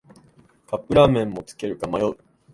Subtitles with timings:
[0.65, 2.17] カップラーメンもつけるか迷う